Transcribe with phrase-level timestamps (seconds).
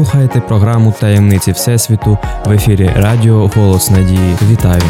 [0.00, 4.36] слухаєте програму Таємниці Всесвіту в ефірі Радіо Голос Надії.
[4.50, 4.82] Вітаю!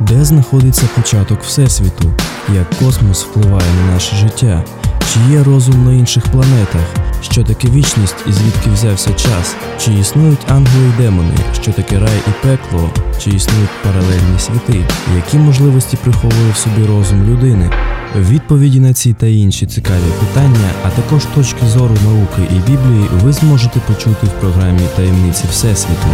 [0.00, 2.12] Де знаходиться початок Всесвіту?
[2.54, 4.64] Як космос впливає на наше життя?
[5.12, 6.94] Чи є розум на інших планетах?
[7.22, 9.56] Що таке вічність і звідки взявся час?
[9.78, 11.34] Чи існують ангели і демони?
[11.62, 12.90] Що таке рай і пекло?
[13.22, 14.84] Чи існують паралельні світи?
[15.16, 17.70] Які можливості приховує в собі розум людини?
[18.16, 23.32] Відповіді на ці та інші цікаві питання, а також точки зору науки і Біблії ви
[23.32, 26.08] зможете почути в програмі Таємниці Всесвіту.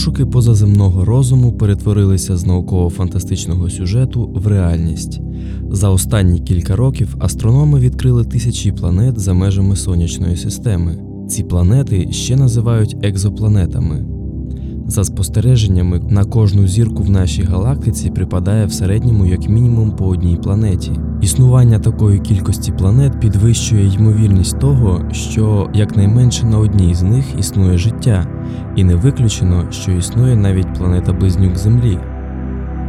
[0.00, 5.20] Пошуки позаземного розуму перетворилися з науково-фантастичного сюжету в реальність.
[5.70, 10.98] За останні кілька років астрономи відкрили тисячі планет за межами сонячної системи.
[11.28, 14.19] Ці планети ще називають екзопланетами.
[14.90, 20.36] За спостереженнями, на кожну зірку в нашій галактиці припадає в середньому як мінімум по одній
[20.36, 20.90] планеті.
[21.22, 28.26] Існування такої кількості планет підвищує ймовірність того, що якнайменше на одній з них існує життя,
[28.76, 31.98] і не виключено, що існує навіть планета близнюк Землі.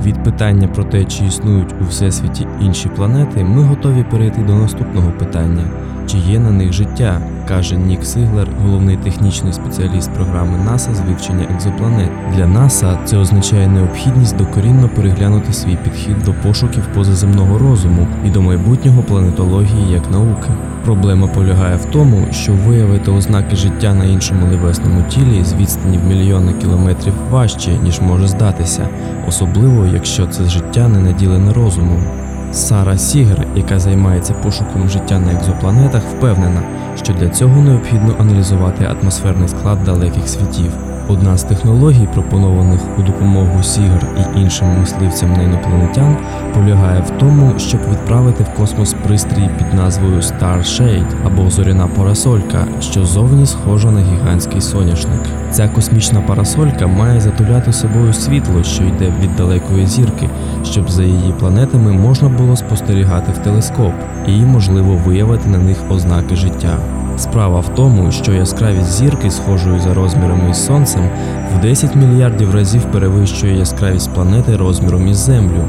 [0.05, 5.11] Від питання про те, чи існують у всесвіті інші планети, ми готові перейти до наступного
[5.19, 5.71] питання:
[6.07, 11.47] чи є на них життя, каже Нік Сиглер, головний технічний спеціаліст програми НАСА з вивчення
[11.55, 12.09] екзопланет.
[12.35, 18.41] Для НАСА це означає необхідність докорінно переглянути свій підхід до пошуків позаземного розуму і до
[18.41, 20.49] майбутнього планетології як науки.
[20.85, 26.07] Проблема полягає в тому, що виявити ознаки життя на іншому небесному тілі з відстані в
[26.07, 28.87] мільйони кілометрів важче, ніж може здатися,
[29.27, 32.03] особливо якщо це життя не наділене розумом.
[32.51, 36.61] Сара Сігер, яка займається пошуком життя на екзопланетах, впевнена,
[37.03, 40.90] що для цього необхідно аналізувати атмосферний склад далеких світів.
[41.11, 46.17] Одна з технологій, пропонованих у допомогу Сігер і іншим мисливцям на інопланетян,
[46.53, 52.67] полягає в тому, щоб відправити в космос пристрій під назвою Star Shade або зоряна парасолька,
[52.79, 55.21] що зовні схожа на гігантський соняшник.
[55.51, 60.29] Ця космічна парасолька має затуляти собою світло, що йде від далекої зірки,
[60.63, 63.93] щоб за її планетами можна було спостерігати в телескоп
[64.27, 67.00] і, можливо, виявити на них ознаки життя.
[67.17, 71.09] Справа в тому, що яскравість зірки, схожої за розмірами із сонцем,
[71.55, 75.63] в 10 мільярдів разів перевищує яскравість планети розміром із Землю.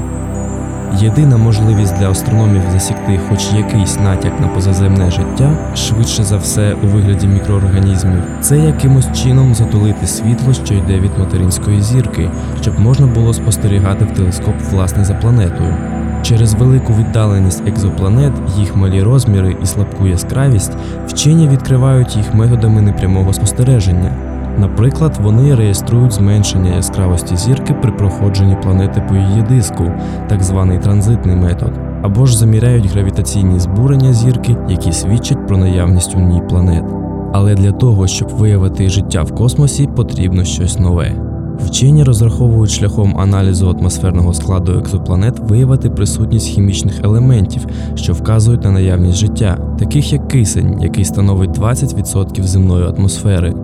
[1.01, 6.87] Єдина можливість для астрономів засікти хоч якийсь натяк на позаземне життя, швидше за все у
[6.87, 12.31] вигляді мікроорганізмів, це якимось чином затулити світло, що йде від материнської зірки,
[12.61, 15.75] щоб можна було спостерігати в телескоп власне за планетою.
[16.23, 20.73] Через велику віддаленість екзопланет, їх малі розміри і слабку яскравість,
[21.07, 24.13] вчені відкривають їх методами непрямого спостереження.
[24.59, 29.93] Наприклад, вони реєструють зменшення яскравості зірки при проходженні планети по її диску,
[30.29, 31.73] так званий транзитний метод,
[32.03, 36.85] або ж заміряють гравітаційні збурення зірки, які свідчать про наявність у ній планет.
[37.33, 41.32] Але для того, щоб виявити життя в космосі, потрібно щось нове.
[41.59, 49.19] Вчені розраховують шляхом аналізу атмосферного складу екзопланет виявити присутність хімічних елементів, що вказують на наявність
[49.19, 53.55] життя, таких як кисень, який становить 20% земної атмосфери.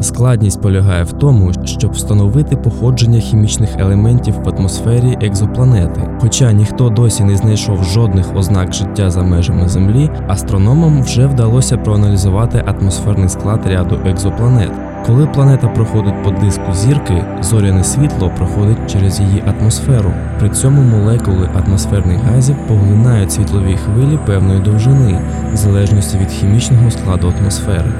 [0.00, 6.10] Складність полягає в тому, щоб встановити походження хімічних елементів в атмосфері екзопланети.
[6.20, 12.64] Хоча ніхто досі не знайшов жодних ознак життя за межами Землі, астрономам вже вдалося проаналізувати
[12.66, 14.93] атмосферний склад ряду екзопланет.
[15.06, 20.12] Коли планета проходить по диску зірки, зоряне світло проходить через її атмосферу.
[20.38, 25.20] При цьому молекули атмосферних газів поглинають світлові хвилі певної довжини,
[25.52, 27.92] в залежності від хімічного складу атмосфери.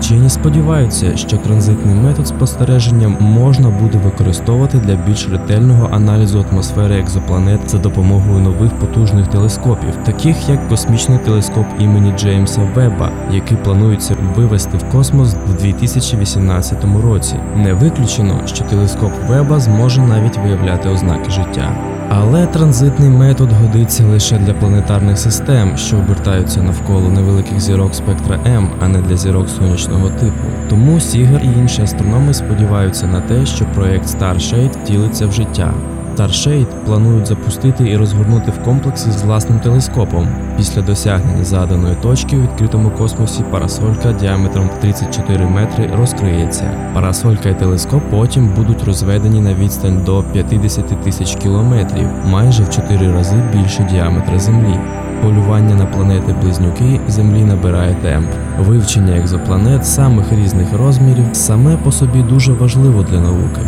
[0.00, 7.70] Вчені сподіваються, що транзитний метод спостереження можна буде використовувати для більш ретельного аналізу атмосфери екзопланет
[7.70, 14.78] за допомогою нових потужних телескопів, таких як космічний телескоп імені Джеймса Веба, який планується вивести
[14.78, 17.34] в космос в 2018 році.
[17.56, 21.99] Не виключено, що телескоп Веба зможе навіть виявляти ознаки життя.
[22.12, 28.70] Але транзитний метод годиться лише для планетарних систем, що обертаються навколо невеликих зірок спектра М,
[28.80, 30.44] а не для зірок сонячного типу.
[30.68, 35.74] Тому Сігар і інші астрономи сподіваються на те, що проект Starshade втілиться в життя.
[36.20, 40.28] Starshade планують запустити і розгорнути в комплексі з власним телескопом.
[40.56, 46.90] Після досягнення заданої точки у відкритому космосі парасолька діаметром в 34 метри розкриється.
[46.94, 53.12] Парасолька і телескоп потім будуть розведені на відстань до 50 тисяч кілометрів, майже в 4
[53.12, 54.78] рази більше діаметра Землі.
[55.22, 58.28] Полювання на планети близнюки Землі набирає темп.
[58.58, 63.60] Вивчення екзопланет самих різних розмірів саме по собі дуже важливо для науки.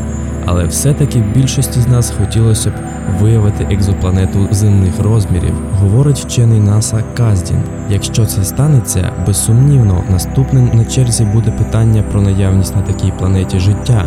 [0.46, 2.72] Але все-таки більшості з нас хотілося б
[3.20, 7.62] виявити екзопланету земних розмірів, говорить вчений НАСА Каздін.
[7.90, 14.06] Якщо це станеться, безсумнівно, наступним на черзі буде питання про наявність на такій планеті життя,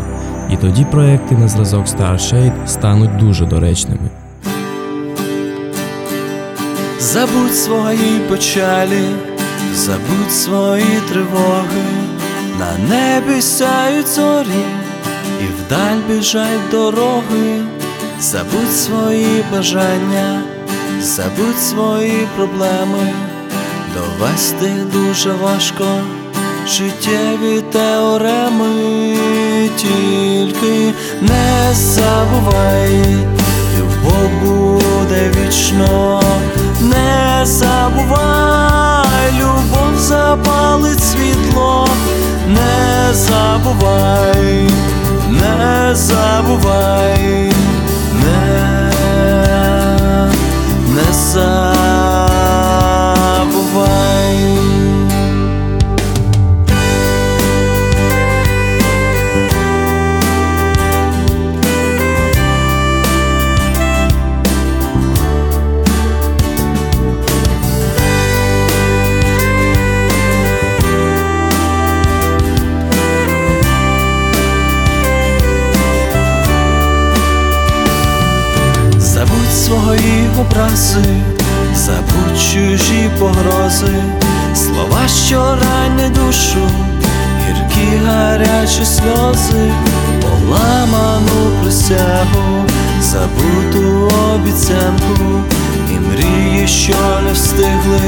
[0.50, 4.10] і тоді проекти на зразок Starshade стануть дуже доречними.
[7.00, 9.04] Забудь свої печалі,
[9.76, 11.86] забудь свої тривоги,
[12.60, 14.66] на небі сяють зорі,
[15.42, 17.62] і вдаль біжать дороги,
[18.20, 20.42] забудь свої бажання,
[21.02, 23.14] забудь свої проблеми,
[23.94, 25.86] довести дуже важко
[26.68, 29.18] життєві теореми,
[29.76, 33.18] тільки не забувай,
[33.80, 36.22] любов буде вічно,
[36.82, 41.88] не забувай, любов запалить світло,
[42.48, 44.70] не забувай,
[45.30, 47.52] не забувай,
[48.14, 48.92] не,
[50.96, 51.75] не забувай.
[83.36, 84.04] Погрози,
[84.56, 86.70] слова, що ранять душу,
[87.48, 89.72] гіркі гарячі сльози,
[90.22, 92.66] поламану присягу,
[93.02, 95.44] забуту обіцянку,
[95.92, 96.96] і мрії, що
[97.26, 98.02] не встигли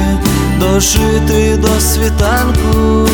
[0.59, 3.07] дожити до світанку,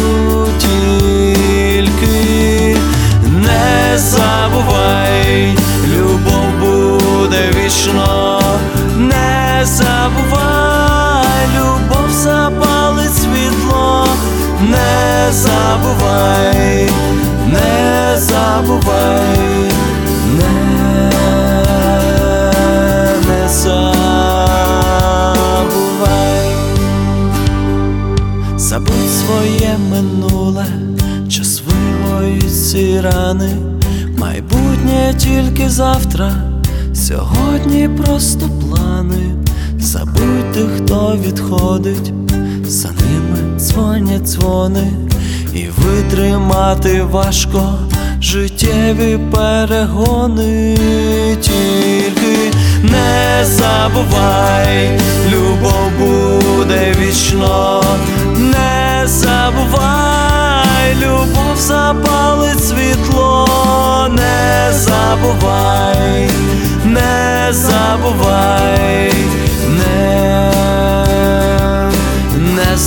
[0.58, 2.78] тільки
[3.26, 5.58] не забувай,
[5.96, 8.42] любов буде вічно,
[8.98, 10.63] не забувай,
[15.34, 16.90] забувай,
[17.48, 19.72] не забувай,
[20.38, 21.12] не,
[23.28, 23.84] не забувай.
[28.58, 30.66] Забудь своє минуле,
[31.30, 33.50] час вигоїть ці рани,
[34.18, 36.32] майбутнє тільки завтра,
[36.94, 39.36] сьогодні просто плани.
[39.80, 42.14] Забудь тих, хто відходить,
[42.74, 44.92] за ними дзвонять дзвони,
[45.54, 47.80] і витримати важко
[48.22, 50.78] життєві перегони,
[51.42, 52.52] тільки
[52.84, 55.00] не забувай,
[55.34, 57.84] любов буде вічно,
[58.38, 63.48] не забувай, любов запалить світло,
[64.12, 66.30] не забувай,
[66.86, 69.14] не забувай,
[69.70, 70.14] не,
[72.56, 72.78] не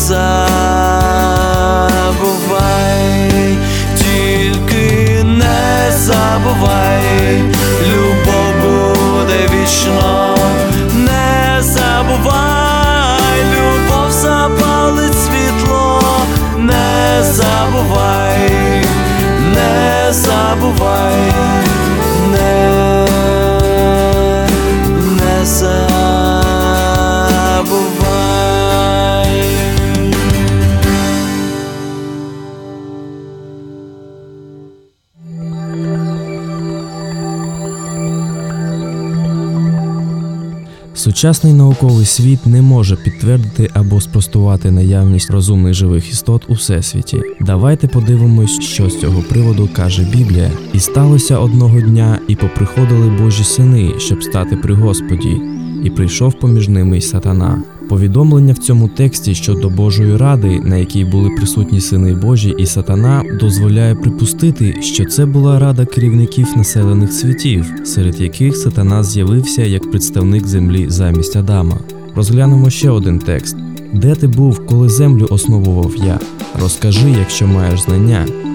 [41.07, 47.23] Сучасний науковий світ не може підтвердити або спростувати наявність розумних живих істот у всесвіті.
[47.41, 50.51] Давайте подивимось, що з цього приводу каже Біблія.
[50.73, 55.41] І сталося одного дня, і поприходили Божі сини, щоб стати при Господі,
[55.85, 57.63] і прийшов поміж ними й сатана.
[57.89, 63.25] Повідомлення в цьому тексті щодо Божої ради, на якій були присутні сини Божі і сатана,
[63.41, 70.47] дозволяє припустити, що це була рада керівників населених світів, серед яких сатана з'явився як представник
[70.47, 71.79] землі замість Адама.
[72.15, 73.57] Розглянемо ще один текст:
[73.95, 76.19] де ти був, коли землю основував я?
[76.63, 78.46] Розкажи, якщо маєш знання.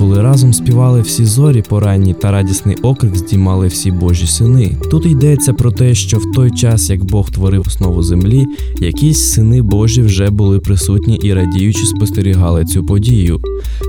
[0.00, 4.76] Коли разом співали всі зорі поранні та радісний окрик здіймали всі Божі сини.
[4.90, 8.46] Тут йдеться про те, що в той час, як Бог творив основу землі,
[8.78, 13.40] якісь сини Божі вже були присутні і радіючи спостерігали цю подію.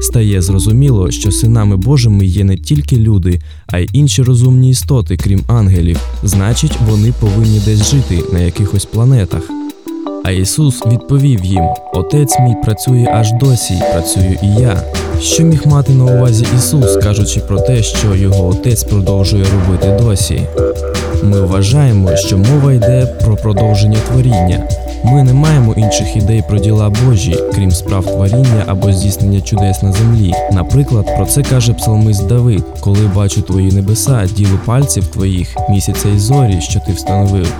[0.01, 5.41] Стає зрозуміло, що синами Божими є не тільки люди, а й інші розумні істоти, крім
[5.47, 5.99] ангелів.
[6.23, 9.60] Значить, вони повинні десь жити на якихось планетах.
[10.23, 11.63] А Ісус відповів їм:
[11.93, 14.83] Отець мій працює аж досі, й працюю і я.
[15.21, 20.41] Що міг мати на увазі Ісус, кажучи про те, що його отець продовжує робити досі?
[21.23, 24.67] Ми вважаємо, що мова йде про продовження творіння.
[25.03, 29.91] Ми не маємо інших ідей про діла Божі, крім справ творіння або здійснення чудес на
[29.91, 30.33] землі.
[30.51, 36.19] Наприклад, про це каже псалмист Давид, коли бачу твої небеса, діло пальців твоїх, місяця і
[36.19, 37.53] зорі, що ти встановив.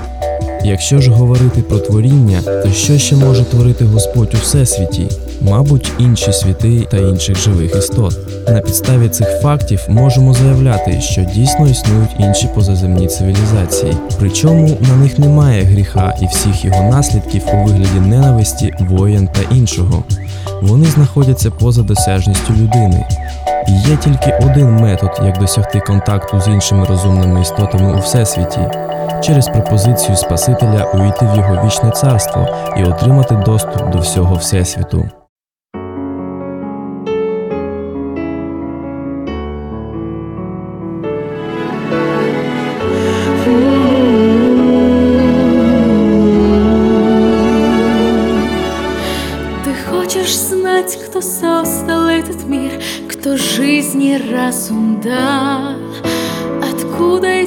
[0.64, 5.08] Якщо ж говорити про творіння, то що ще може творити Господь у всесвіті?
[5.42, 8.18] Мабуть, інші світи та інших живих істот.
[8.48, 13.94] На підставі цих фактів можемо заявляти, що дійсно існують інші позаземні цивілізації.
[14.20, 20.04] Причому на них немає гріха і всіх його наслідків у вигляді ненависті, воєн та іншого.
[20.62, 23.06] Вони знаходяться поза досяжністю людини.
[23.68, 28.60] Є тільки один метод, як досягти контакту з іншими розумними істотами у всесвіті
[29.24, 35.10] через пропозицію Спасителя увійти в його вічне царство і отримати доступ до всього всесвіту.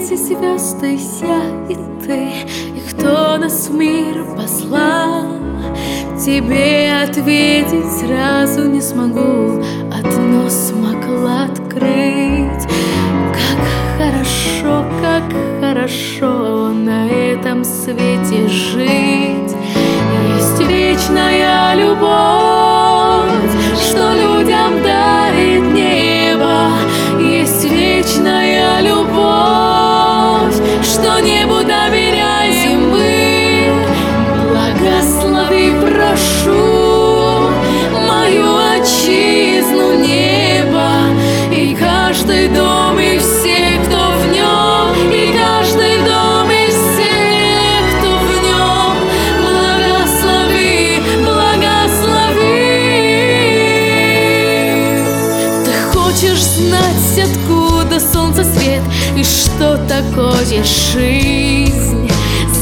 [0.04, 2.46] Эти звезды, я и ты,
[2.76, 5.22] и кто нас в мир послал?
[6.22, 12.68] Тебе ответить сразу не смогу, одно смогла открыть.
[13.32, 13.62] Как
[13.96, 15.22] хорошо, как
[15.60, 19.56] хорошо на этом свете жить.
[20.36, 23.32] Есть вечная любовь,
[23.80, 26.72] что людям дарит небо.
[27.18, 28.93] Есть вечная любовь,
[60.54, 62.10] такое жизнь?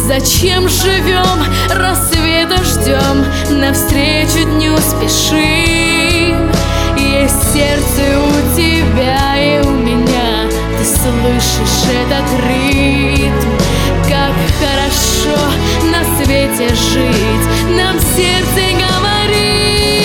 [0.07, 3.25] Зачем живем, рассвета ждем,
[3.61, 6.51] навстречу дню спешим?
[6.97, 13.51] Есть сердце у тебя и у меня, ты слышишь этот ритм?
[14.09, 15.41] Как хорошо
[15.91, 17.47] на свете жить,
[17.77, 20.02] нам сердце говорит,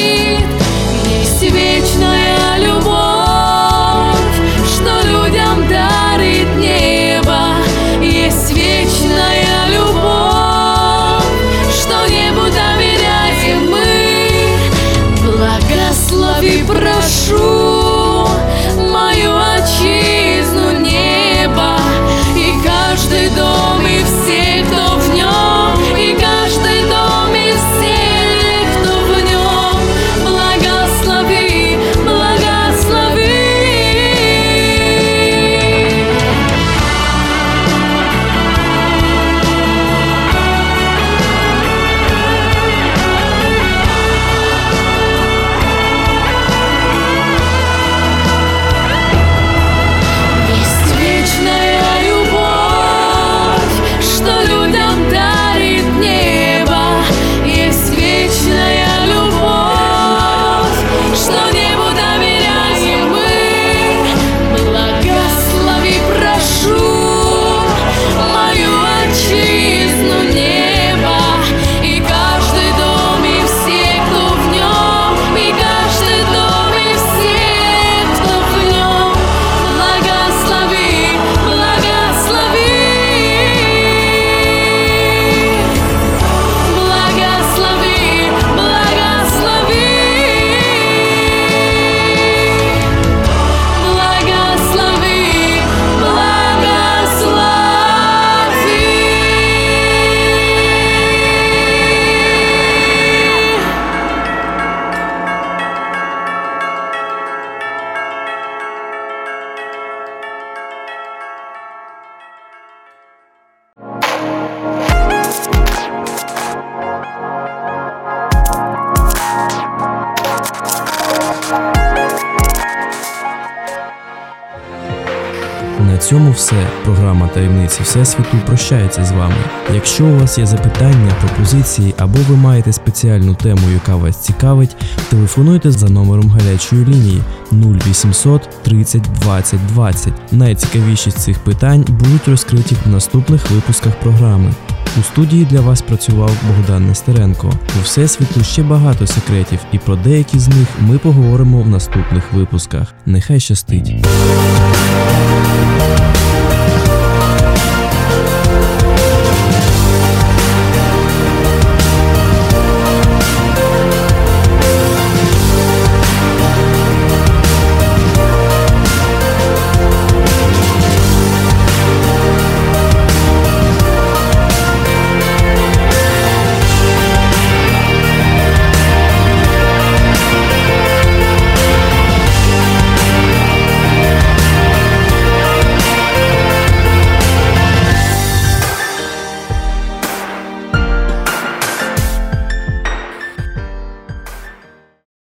[126.38, 126.68] все.
[126.86, 129.36] Програма таємниці Всесвіту прощається з вами.
[129.74, 134.76] Якщо у вас є запитання, пропозиції або ви маєте спеціальну тему, яка вас цікавить,
[135.10, 140.14] телефонуйте за номером гарячої лінії 0800 30 20 20.
[140.32, 144.54] Найцікавіші з цих питань будуть розкриті в наступних випусках програми.
[145.00, 147.54] У студії для вас працював Богдан Нестеренко.
[147.80, 152.94] У всесвіту ще багато секретів, і про деякі з них ми поговоримо в наступних випусках.
[153.06, 154.06] Нехай щастить!